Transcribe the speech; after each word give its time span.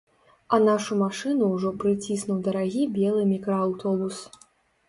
А 0.55 0.57
нашу 0.67 0.95
машыну 1.01 1.49
ўжо 1.51 1.73
прыціснуў 1.83 2.39
дарагі 2.47 2.83
белы 2.97 3.29
мікрааўтобус. 3.35 4.17